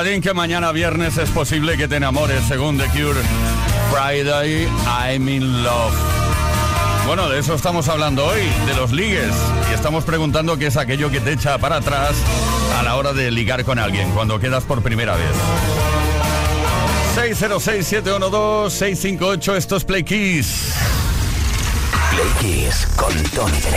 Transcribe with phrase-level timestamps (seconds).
[0.00, 3.20] Que mañana viernes es posible que te enamores, según The Cure.
[3.92, 5.92] Friday, I'm in love.
[7.06, 9.34] Bueno, de eso estamos hablando hoy, de los ligues.
[9.70, 12.14] Y estamos preguntando qué es aquello que te echa para atrás
[12.78, 15.36] a la hora de ligar con alguien, cuando quedas por primera vez.
[17.16, 20.72] 606-712-658, esto es Play Kiss.
[22.10, 23.70] Play Kiss con Tony Kiss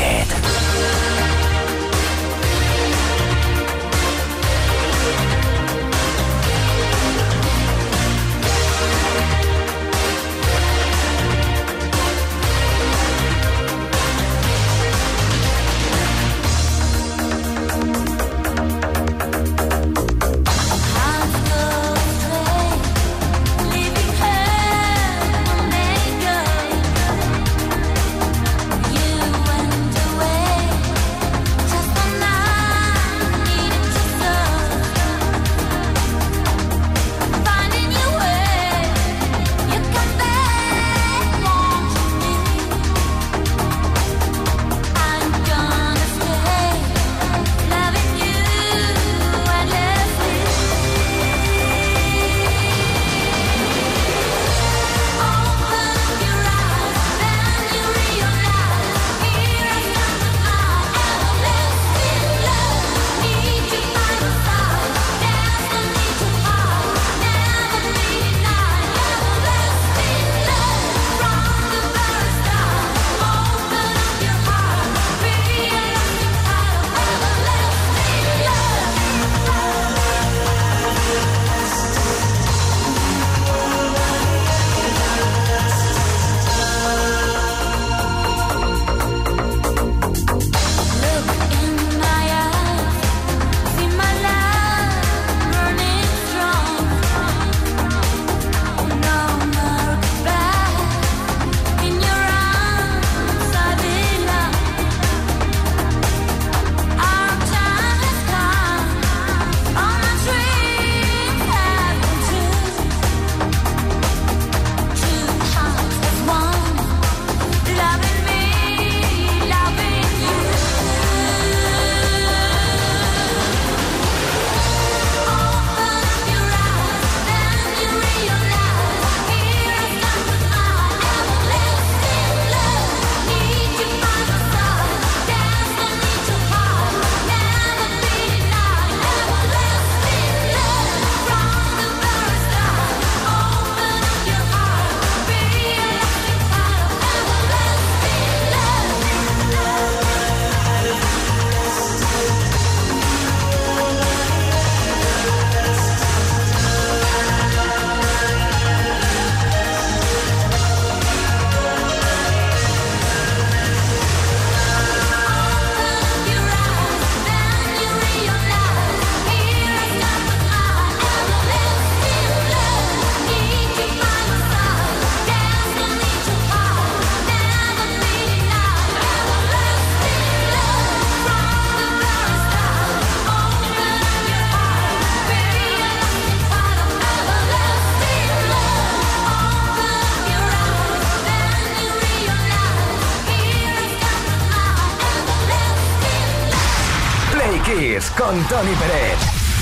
[198.34, 199.18] con Tony Pérez.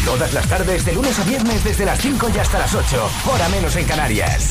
[0.06, 3.50] Todas las tardes, de lunes a viernes, desde las 5 y hasta las 8, hora
[3.50, 4.50] menos en Canarias.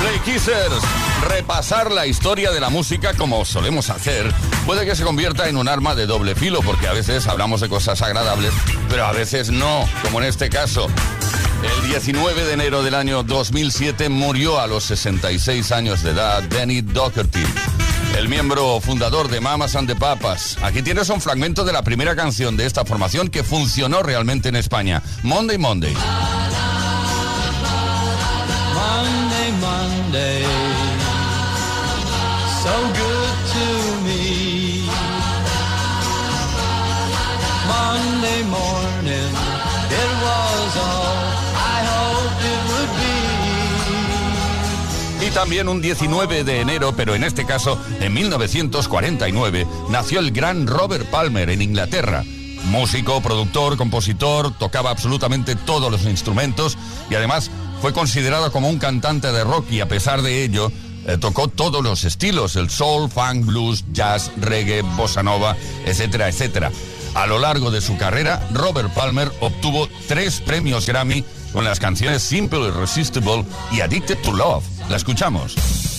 [0.00, 0.82] Play Kissers,
[1.26, 4.30] repasar la historia de la música como solemos hacer
[4.66, 7.70] puede que se convierta en un arma de doble filo porque a veces hablamos de
[7.70, 8.52] cosas agradables,
[8.90, 10.88] pero a veces no, como en este caso.
[11.62, 16.82] El 19 de enero del año 2007 murió a los 66 años de edad Danny
[16.82, 17.42] Doherty,
[18.16, 20.56] el miembro fundador de Mamas and the Papas.
[20.62, 24.56] Aquí tienes un fragmento de la primera canción de esta formación que funcionó realmente en
[24.56, 25.94] España, Monday Monday.
[28.74, 30.42] Monday, Monday,
[32.62, 33.66] so good to
[34.04, 34.88] me.
[37.66, 39.30] Monday morning,
[39.90, 41.23] it was all
[45.34, 51.06] también un 19 de enero, pero en este caso, en 1949, nació el gran Robert
[51.10, 52.24] Palmer en Inglaterra.
[52.66, 56.78] Músico, productor, compositor, tocaba absolutamente todos los instrumentos
[57.10, 57.50] y además
[57.82, 60.70] fue considerado como un cantante de rock y a pesar de ello
[61.06, 66.70] eh, tocó todos los estilos, el soul, funk, blues, jazz, reggae, bossa nova, etcétera, etcétera.
[67.14, 72.22] A lo largo de su carrera, Robert Palmer obtuvo tres premios Grammy con las canciones
[72.22, 74.64] Simple Irresistible y Addicted to Love.
[74.90, 75.93] La escuchamos.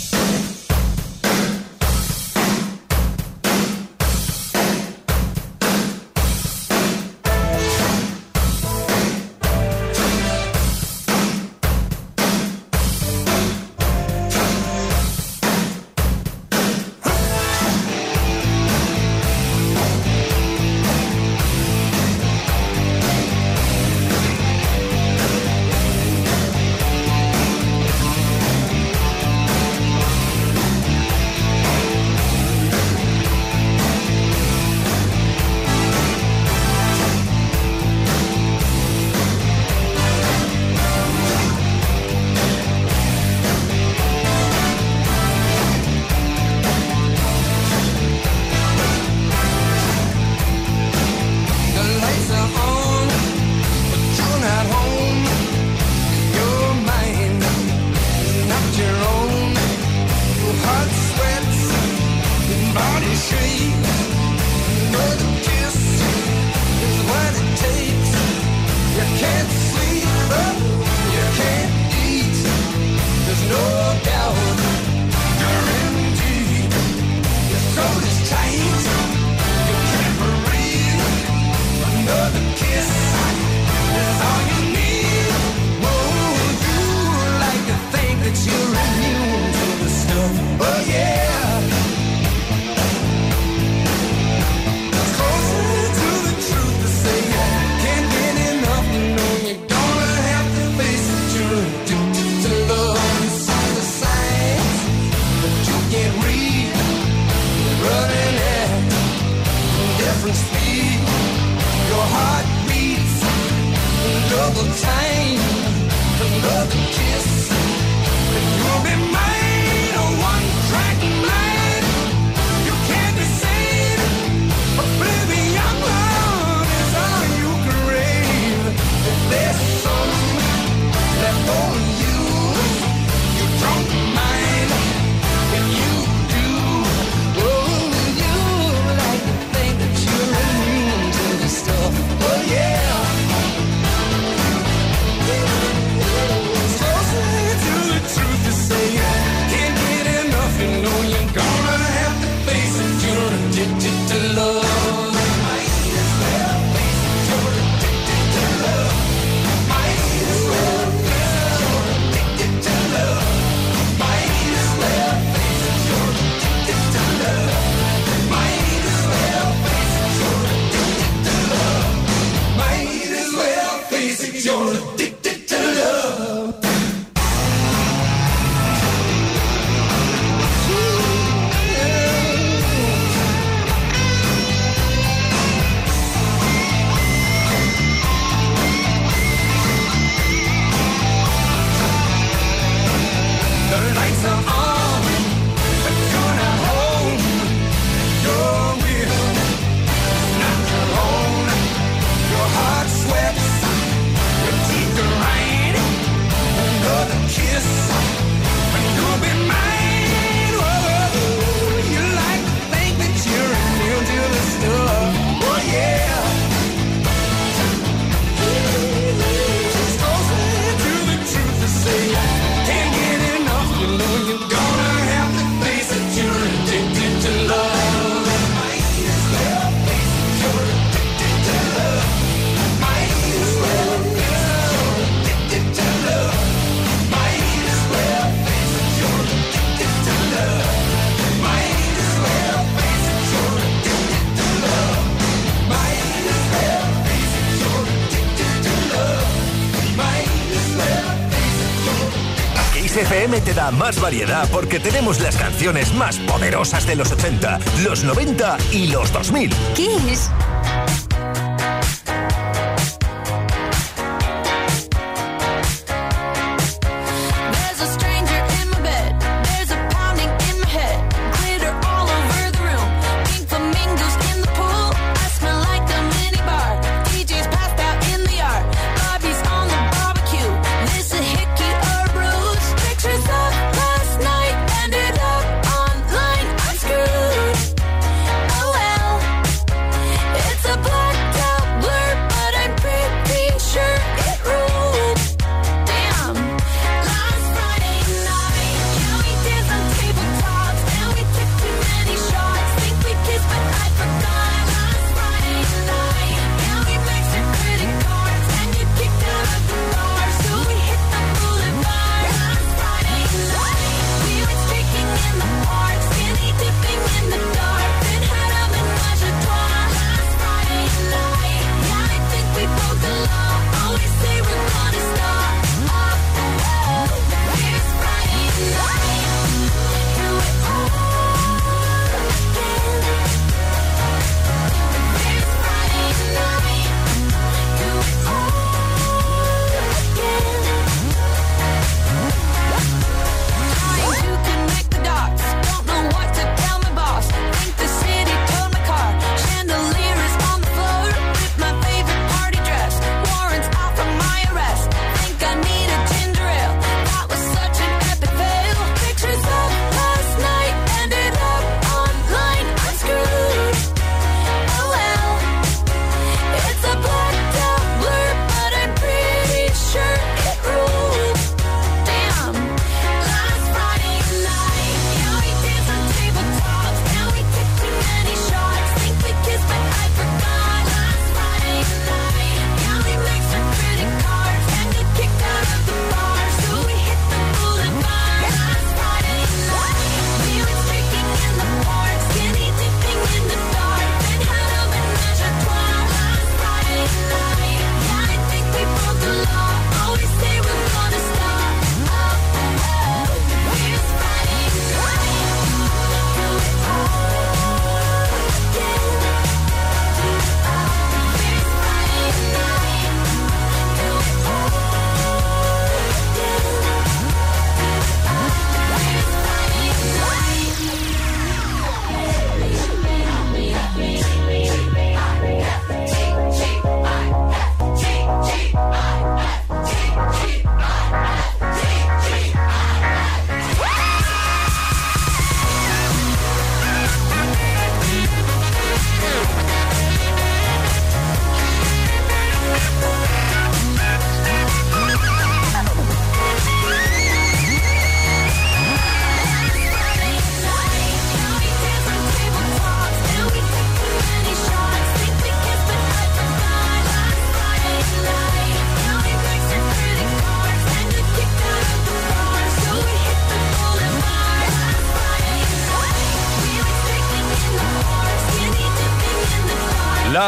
[253.72, 259.12] Más variedad porque tenemos las canciones más poderosas de los 80, los 90 y los
[259.12, 259.52] 2000.
[259.74, 260.30] Kiss.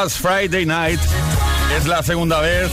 [0.08, 1.02] Last Friday Night
[1.76, 2.72] es la segunda vez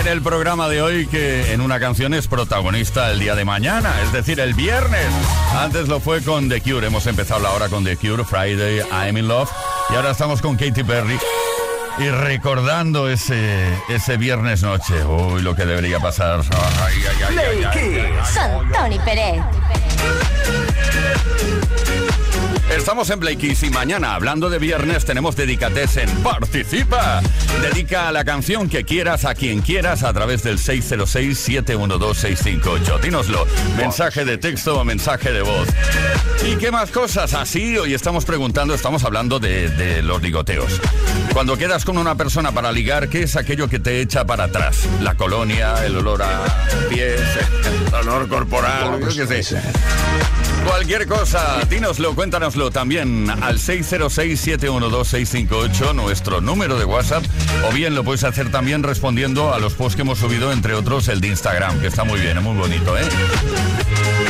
[0.00, 3.94] en el programa de hoy que en una canción es protagonista el día de mañana,
[4.02, 5.06] es decir, el viernes.
[5.56, 9.16] Antes lo fue con The Cure, hemos empezado la hora con The Cure, Friday, I'm
[9.16, 9.48] in Love,
[9.90, 11.20] y ahora estamos con Katy Perry.
[11.98, 16.40] Y recordando ese, ese viernes noche, uy, lo que debería pasar.
[16.82, 16.94] Ay.
[18.34, 19.40] Con Tony Pérez.
[22.76, 26.08] Estamos en Play Kiss y mañana, hablando de viernes, tenemos Dedicatesen.
[26.22, 27.20] ¡Participa!
[27.60, 33.00] Dedica la canción que quieras a quien quieras a través del 606-712-658.
[33.00, 33.46] Dínoslo.
[33.76, 35.68] Mensaje de texto o mensaje de voz.
[36.46, 37.34] ¿Y qué más cosas?
[37.34, 40.80] Así, hoy estamos preguntando, estamos hablando de, de los ligoteos.
[41.34, 44.88] Cuando quedas con una persona para ligar, ¿qué es aquello que te echa para atrás?
[45.02, 46.40] La colonia, el olor a
[46.88, 47.20] pies,
[47.88, 49.60] el olor corporal, yo qué sé.
[50.66, 57.24] Cualquier cosa, dínoslo, cuéntanoslo también al 606-712-658, nuestro número de WhatsApp,
[57.68, 61.08] o bien lo puedes hacer también respondiendo a los posts que hemos subido, entre otros
[61.08, 63.04] el de Instagram, que está muy bien, muy bonito, ¿eh?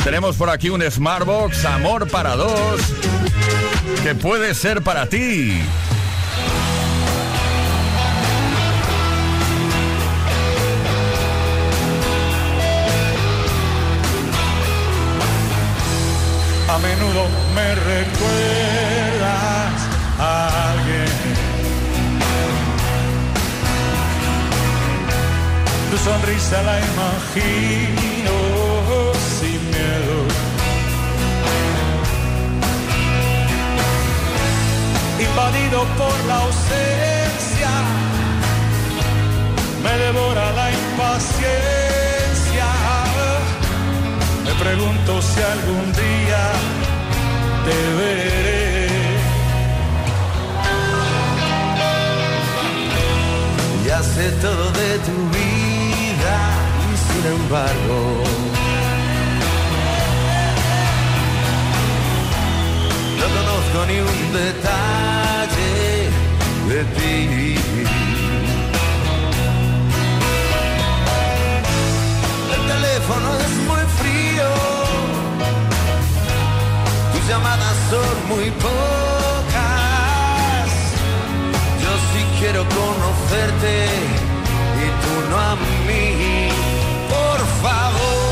[0.03, 2.81] Tenemos por aquí un Smartbox, amor para dos,
[4.03, 5.61] que puede ser para ti.
[16.73, 19.23] a menudo me recuerdas
[20.19, 21.13] a alguien.
[25.91, 28.35] Tu sonrisa la imagino
[29.39, 30.17] sin miedo.
[35.27, 37.71] Invadido por la ausencia,
[39.83, 41.72] me devora la impaciencia
[44.75, 46.43] pregunto si algún día
[47.65, 48.87] te veré.
[53.85, 56.35] Ya sé todo de tu vida
[56.89, 57.99] y sin embargo.
[63.19, 65.73] No conozco ni un detalle
[66.69, 67.19] de ti.
[72.55, 73.62] El teléfono es
[77.23, 78.71] tus llamadas son muy pocas.
[81.81, 83.85] Yo sí quiero conocerte
[84.81, 85.55] y tú no a
[85.87, 86.49] mí.
[87.09, 88.22] Por favor.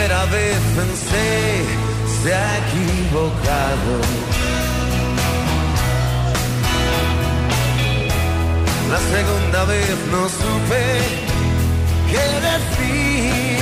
[0.00, 1.28] La primera vez pensé,
[2.22, 3.92] se ha equivocado.
[8.90, 10.84] La segunda vez no supe
[12.10, 13.60] qué decir.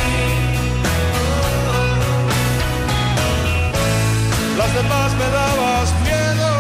[4.59, 6.51] Las demás me dabas miedo,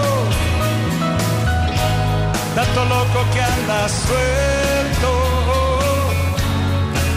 [2.56, 5.10] tanto loco que andas suelto.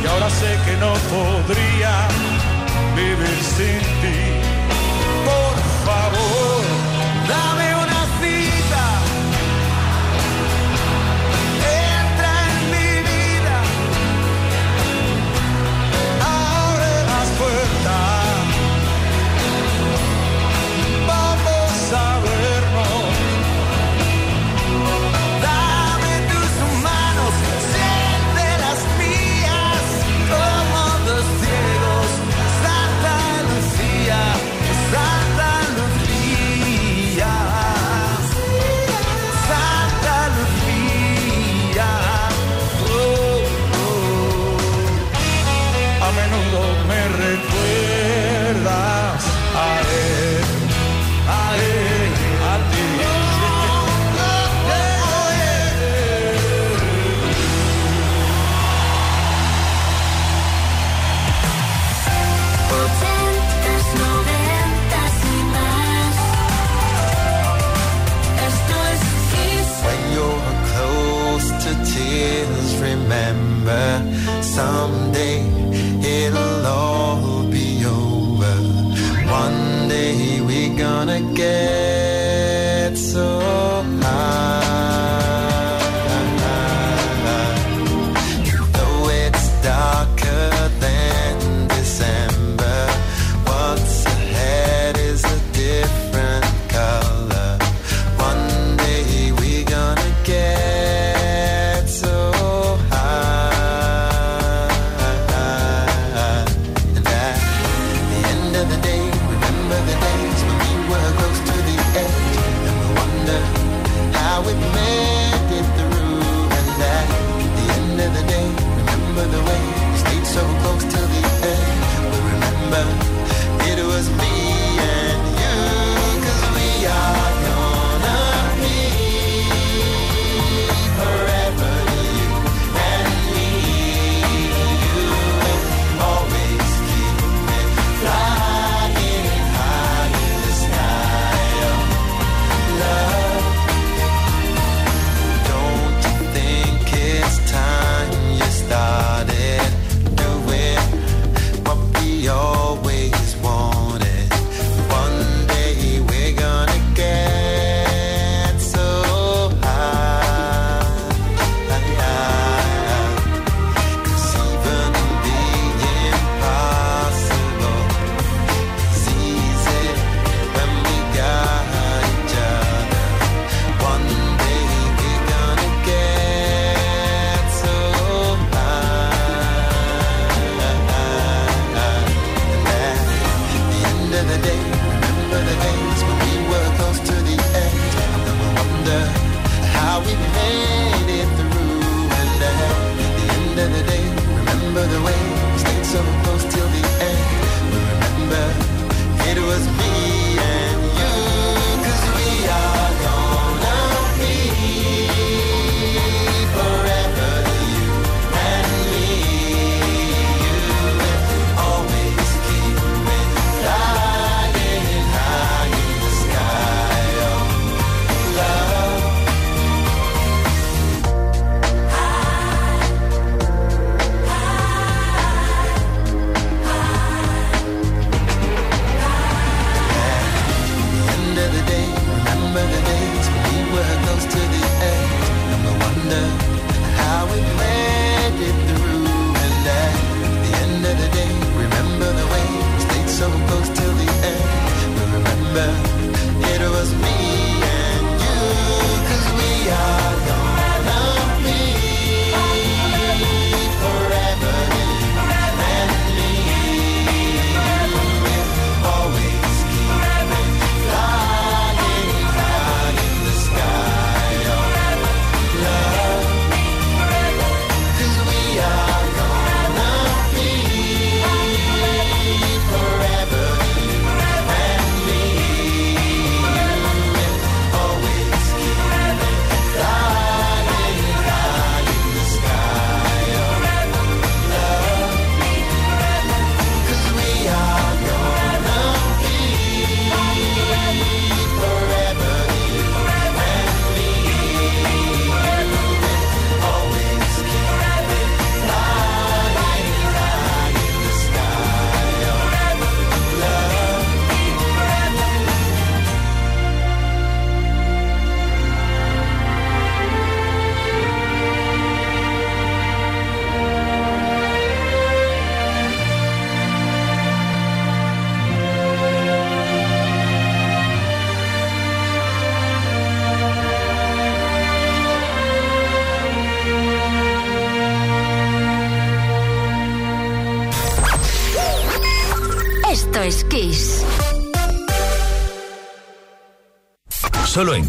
[0.04, 2.08] Y ahora sé que no podría
[2.96, 4.31] vivir sin ti.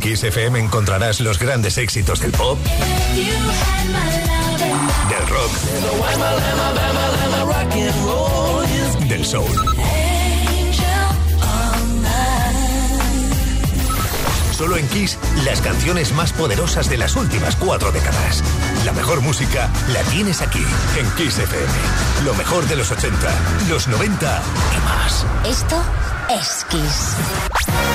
[0.03, 2.59] Kiss FM encontrarás los grandes éxitos del pop,
[5.09, 5.53] del rock,
[9.09, 9.47] del soul.
[14.51, 18.43] Solo en Kiss, las canciones más poderosas de las últimas cuatro décadas.
[18.85, 20.65] La mejor música la tienes aquí,
[20.99, 21.73] en Kiss FM.
[22.25, 23.17] Lo mejor de los 80,
[23.69, 24.43] los 90
[24.77, 25.25] y más.
[25.47, 25.81] Esto
[26.29, 27.92] es Kiss.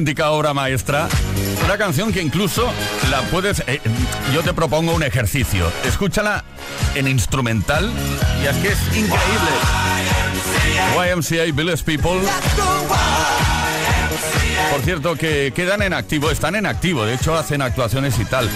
[0.00, 1.08] Auténtica obra maestra.
[1.62, 2.72] Una canción que incluso
[3.10, 3.62] la puedes...
[3.66, 3.82] eh,
[4.32, 5.70] yo te propongo un ejercicio.
[5.84, 6.42] Escúchala
[6.94, 7.90] en instrumental
[8.42, 9.50] y es que es increíble.
[10.96, 12.18] YMCA Village People.
[14.70, 18.48] Por cierto, que quedan en activo, están en activo, de hecho hacen actuaciones y tal.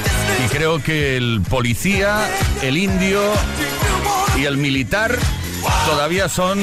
[0.47, 2.27] Y creo que el policía,
[2.63, 3.21] el indio
[4.39, 5.19] y el militar
[5.87, 6.61] todavía son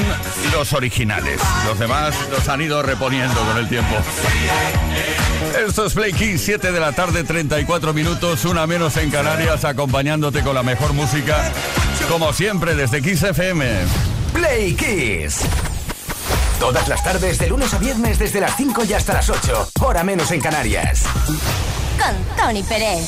[0.51, 1.39] los originales.
[1.65, 3.95] Los demás los han ido reponiendo con el tiempo.
[5.67, 10.43] Esto es Play Kiss, 7 de la tarde, 34 minutos, una menos en Canarias, acompañándote
[10.43, 11.51] con la mejor música,
[12.09, 13.65] como siempre, desde Kiss FM.
[14.33, 15.41] Play Kiss.
[16.59, 19.71] Todas las tardes, de lunes a viernes, desde las 5 y hasta las 8.
[19.81, 21.03] Hora menos en Canarias.
[21.97, 23.05] Con Tony Pérez.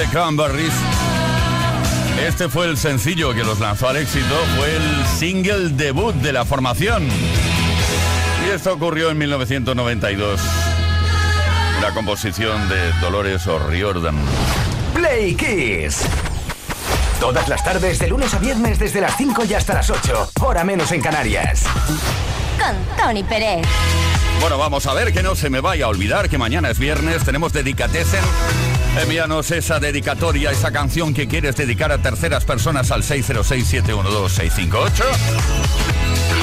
[0.00, 0.72] The Cranberries.
[2.26, 6.46] Este fue el sencillo que los lanzó al éxito, fue el single debut de la
[6.46, 7.06] formación.
[8.46, 10.40] Y esto ocurrió en 1992.
[11.82, 14.16] La composición de Dolores O'Riordan.
[14.94, 16.00] Play Kiss.
[17.20, 20.30] Todas las tardes, de lunes a viernes, desde las 5 y hasta las 8.
[20.40, 21.64] Hora menos en Canarias.
[22.58, 23.66] Con Tony Pérez.
[24.40, 27.22] Bueno, vamos a ver que no se me vaya a olvidar que mañana es viernes,
[27.22, 28.24] tenemos Dedicatesen.
[28.96, 35.04] Envíanos esa dedicatoria, esa canción que quieres dedicar a terceras personas al 606-712-658.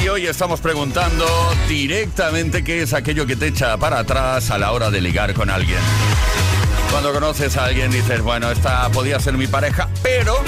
[0.02, 1.26] Y hoy estamos preguntando
[1.68, 5.50] directamente qué es aquello que te echa para atrás a la hora de ligar con
[5.50, 5.78] alguien.
[6.90, 10.42] Cuando conoces a alguien dices, bueno, esta podía ser mi pareja, pero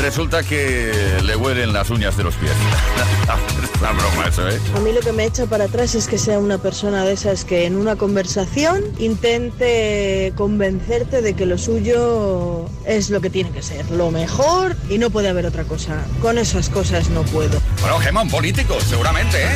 [0.00, 0.92] resulta que
[1.22, 2.52] le huelen las uñas de los pies.
[3.62, 4.58] es una broma eso, ¿eh?
[4.74, 7.44] A mí lo que me echa para atrás es que sea una persona de esas
[7.44, 13.62] que en una conversación intente convencerte de que lo suyo es lo que tiene que
[13.62, 16.04] ser, lo mejor y no puede haber otra cosa.
[16.20, 17.58] Con esas cosas no puedo.
[17.80, 19.54] Bueno, Gemma, un político, seguramente, ¿eh?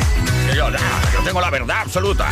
[0.55, 2.29] Yo, yo tengo la verdad absoluta.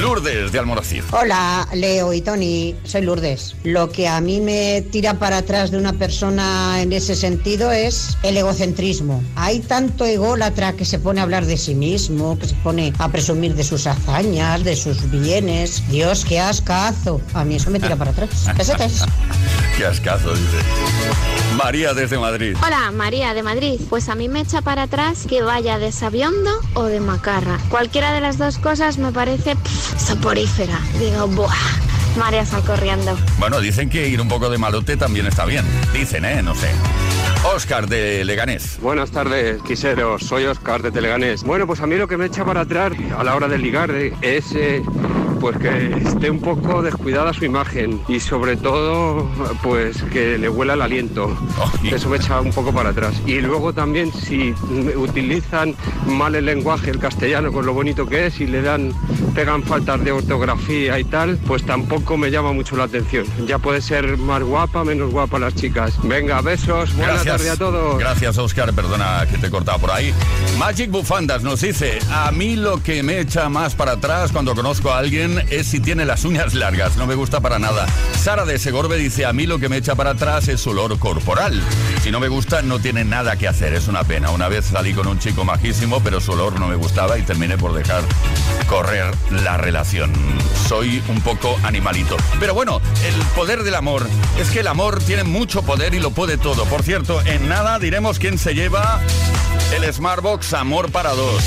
[0.00, 1.02] Lourdes de Almoracid.
[1.12, 3.56] Hola, Leo y Tony, soy Lourdes.
[3.62, 8.18] Lo que a mí me tira para atrás de una persona en ese sentido es
[8.22, 9.22] el egocentrismo.
[9.36, 13.08] Hay tanto ególatra que se pone a hablar de sí mismo, que se pone a
[13.08, 15.88] presumir de sus hazañas, de sus bienes.
[15.88, 17.20] Dios, qué ascazo.
[17.32, 18.30] A mí eso me tira para atrás.
[18.56, 19.06] Pesetas.
[19.76, 20.58] Qué ascazo, dice.
[21.56, 22.56] María desde Madrid.
[22.66, 23.80] Hola, María de Madrid.
[23.88, 27.58] Pues a mí me echa para atrás que vaya de sabiondo o de macarra.
[27.68, 30.78] Cualquiera de las dos cosas me parece pff, soporífera.
[30.98, 31.54] Digo, ¡buah!
[32.18, 33.16] María sal corriendo.
[33.38, 35.64] Bueno, dicen que ir un poco de malote también está bien.
[35.92, 36.42] Dicen, ¿eh?
[36.42, 36.70] No sé.
[37.54, 38.78] Oscar de Leganés.
[38.80, 40.22] Buenas tardes, quiseros.
[40.22, 41.42] Soy Oscar de Teleganés.
[41.42, 43.90] Bueno, pues a mí lo que me echa para atrás a la hora de ligar
[43.90, 44.82] eh, es eh,
[45.44, 49.28] pues que esté un poco descuidada su imagen y sobre todo
[49.62, 51.36] pues que le huela el aliento.
[51.84, 53.20] Eso me echa un poco para atrás.
[53.26, 54.54] Y luego también si
[54.96, 55.74] utilizan
[56.06, 58.94] mal el lenguaje, el castellano, con lo bonito que es y le dan
[59.34, 63.26] pegan faltas de ortografía y tal, pues tampoco me llama mucho la atención.
[63.46, 65.92] Ya puede ser más guapa, menos guapa las chicas.
[66.04, 67.98] Venga, besos, buena tarde a todos.
[67.98, 68.72] Gracias, Oscar.
[68.72, 70.14] Perdona que te he cortado por ahí.
[70.58, 74.90] Magic Bufandas nos dice, a mí lo que me echa más para atrás cuando conozco
[74.90, 76.96] a alguien es si tiene las uñas largas.
[76.96, 77.86] No me gusta para nada.
[78.20, 81.62] Sara de Segorbe dice, a mí lo que me echa para atrás es olor corporal.
[82.02, 83.74] Si no me gusta, no tiene nada que hacer.
[83.74, 84.30] Es una pena.
[84.30, 87.56] Una vez salí con un chico majísimo, pero su olor no me gustaba y terminé
[87.56, 88.02] por dejar
[88.68, 90.12] correr la relación.
[90.68, 92.16] Soy un poco animalito.
[92.40, 94.06] Pero bueno, el poder del amor.
[94.38, 96.64] Es que el amor tiene mucho poder y lo puede todo.
[96.66, 99.00] Por cierto, en nada diremos quién se lleva
[99.72, 101.42] el Smartbox Amor para dos.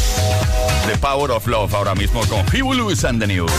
[0.88, 3.52] The Power of Love ahora mismo con Huey Lewis and the News.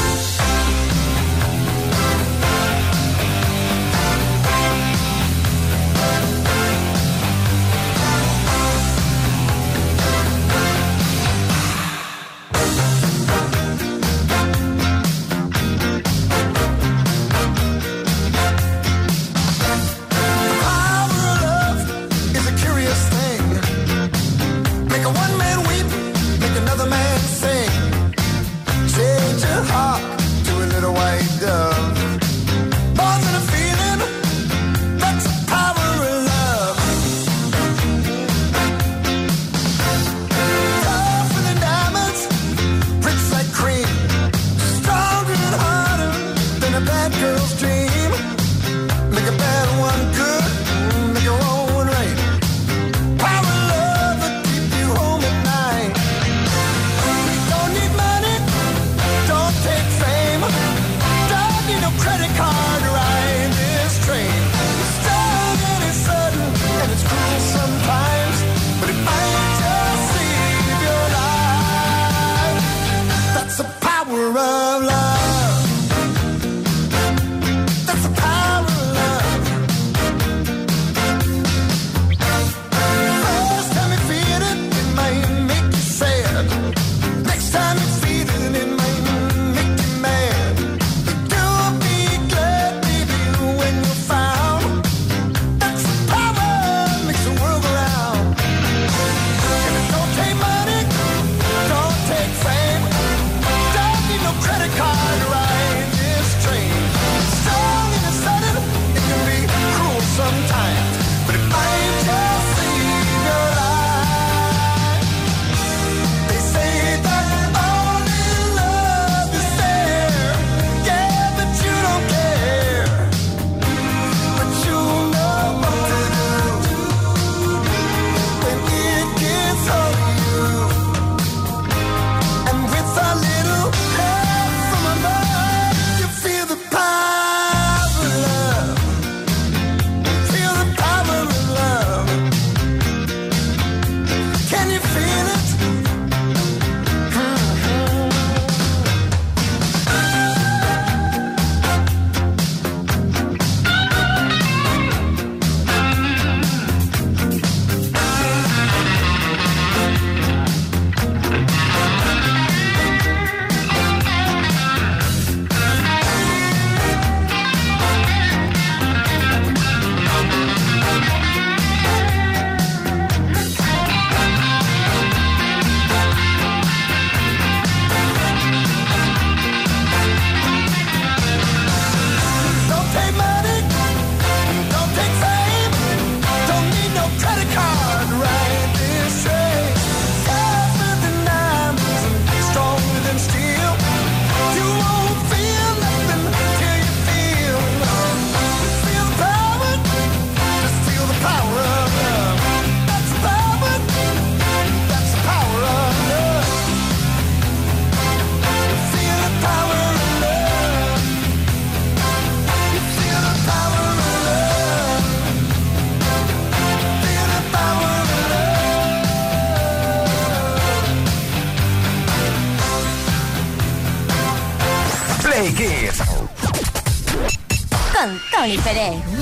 [228.49, 229.18] Tony Pérez.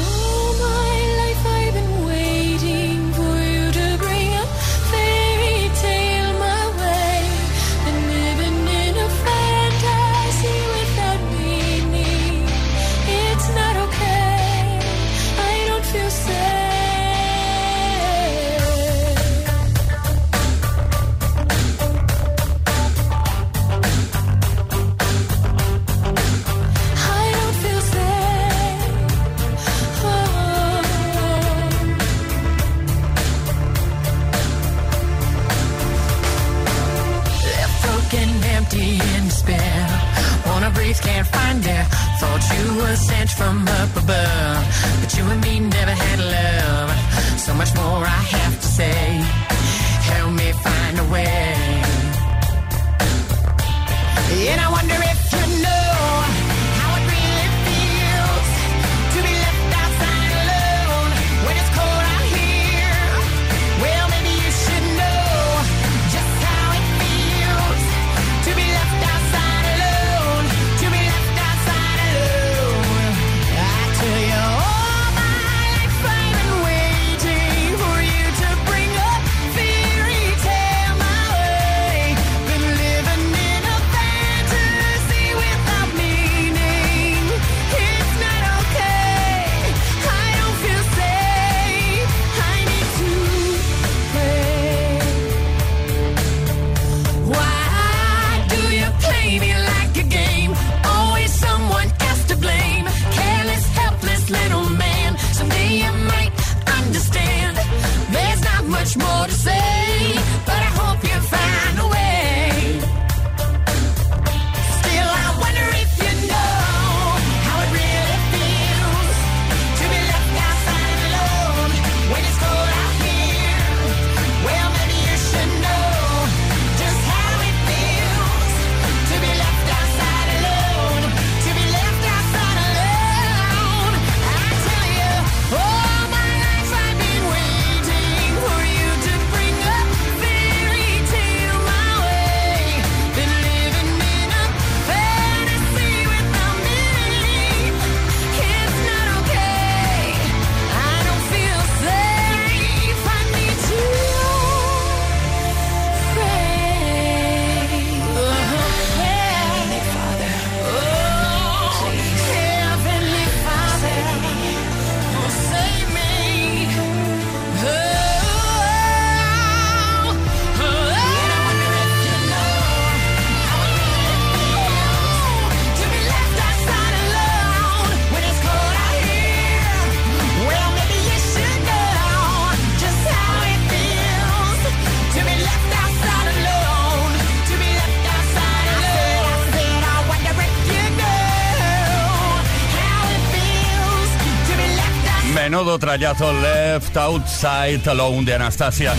[195.76, 198.94] Fernando Trayazo, Left Outside Alone de Anastasia.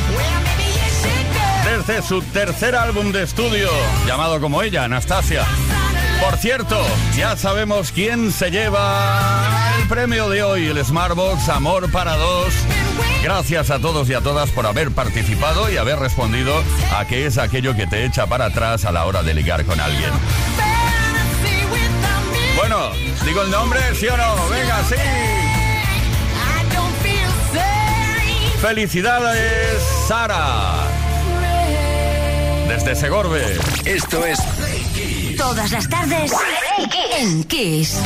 [1.66, 3.70] Desde su tercer álbum de estudio,
[4.06, 5.44] llamado como ella, Anastasia.
[6.22, 6.80] Por cierto,
[7.16, 12.54] ya sabemos quién se lleva el premio de hoy, el Smartbox Amor para Dos.
[13.24, 16.54] Gracias a todos y a todas por haber participado y haber respondido
[16.96, 19.80] a qué es aquello que te echa para atrás a la hora de ligar con
[19.80, 20.12] alguien.
[22.56, 22.92] Bueno,
[23.26, 25.47] digo el nombre, sí o no, venga, sí.
[28.62, 30.88] ¡Felicidades, Sara!
[32.68, 33.58] Desde Segorbe.
[33.86, 34.40] Esto es.
[35.38, 36.32] Todas las tardes
[37.20, 38.02] en Kiss.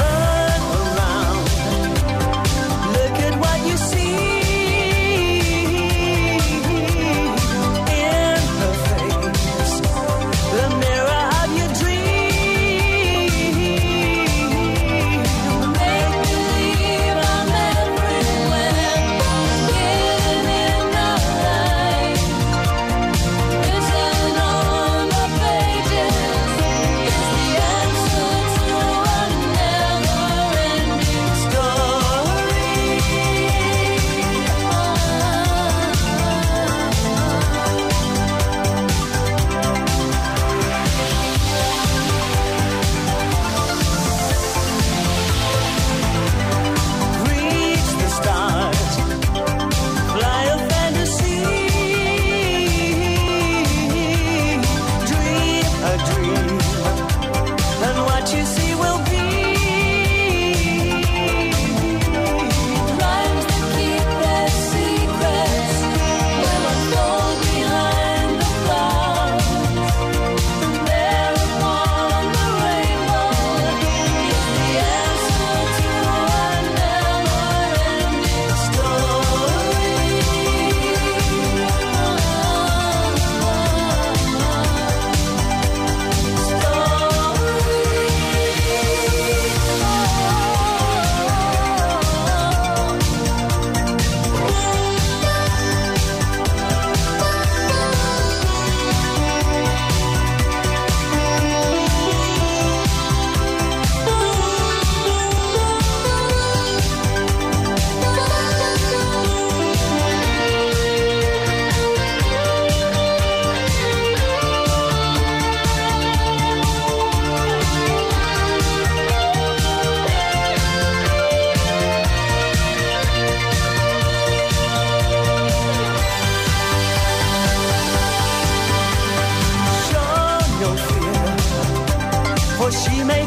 [132.62, 133.21] 或许没。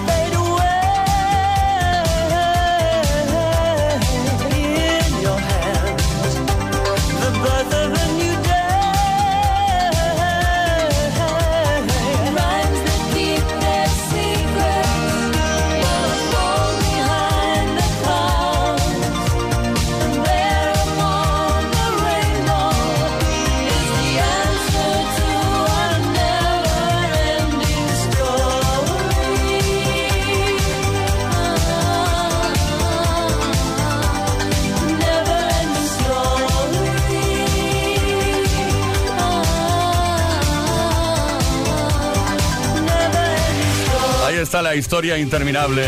[44.75, 45.85] historia interminable.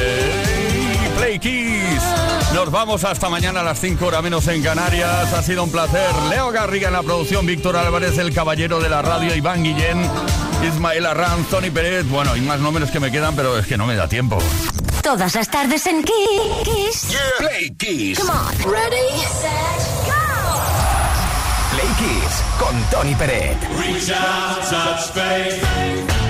[1.16, 2.02] Play Kiss.
[2.54, 5.32] Nos vamos hasta mañana a las 5 horas menos en Canarias.
[5.32, 6.08] Ha sido un placer.
[6.30, 10.10] Leo Garriga en la producción, Víctor Álvarez, el caballero de la radio, Iván Guillén,
[10.66, 12.08] Ismael Arran, Tony Pérez.
[12.08, 14.38] Bueno, hay más números que me quedan, pero es que no me da tiempo.
[15.02, 17.08] Todas las tardes en Kiss.
[17.08, 18.14] Yeah.
[18.16, 18.72] Come on.
[18.72, 19.96] Ready, set,
[22.58, 23.56] con Tony Pérez.
[23.78, 26.25] Reach out.